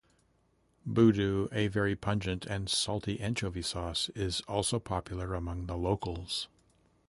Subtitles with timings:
[0.89, 6.47] "Budu", a very pungent and salty anchovy sauce is also popular among the locals.